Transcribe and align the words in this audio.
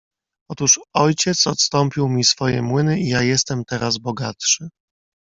"Otóż 0.49 0.79
ojciec 0.95 1.47
odstąpił 1.47 2.09
mi 2.09 2.23
swoje 2.23 2.61
młyny 2.61 2.99
i 2.99 3.07
ja 3.09 3.21
jestem 3.21 3.65
teraz 3.65 3.97
bogatszy." 3.97 4.69